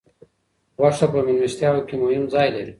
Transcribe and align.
غوښه 0.79 1.07
په 1.13 1.19
میلمستیاوو 1.25 1.85
کې 1.87 1.95
مهم 2.03 2.23
ځای 2.33 2.47
لري. 2.55 2.69